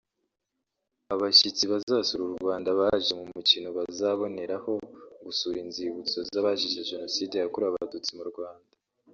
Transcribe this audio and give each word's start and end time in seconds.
Abashyitsi 1.13 1.63
bazasura 1.71 2.21
u 2.25 2.33
Rwanda 2.39 2.69
baje 2.79 3.11
mu 3.19 3.25
mukino 3.35 3.67
bazanaboneraho 3.77 4.71
gusura 5.25 5.57
inzibutso 5.65 6.17
z’abazize 6.29 6.81
jenoside 6.91 7.33
yakorewe 7.37 7.69
abatutsi 7.71 8.11
mu 8.19 8.25
Rwanda 8.31 8.69